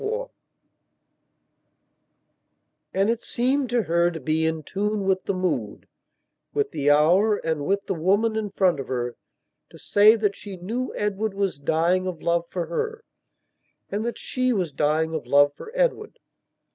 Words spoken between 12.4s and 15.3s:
for her and that she was dying of